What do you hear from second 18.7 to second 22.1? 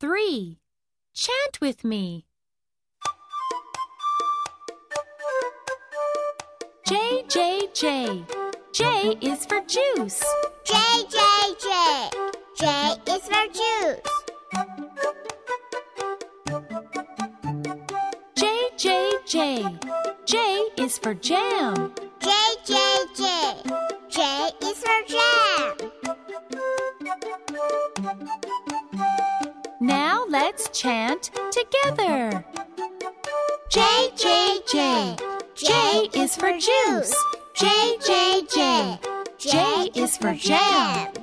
J, J. J is for jam.